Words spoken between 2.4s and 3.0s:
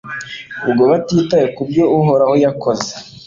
yakoze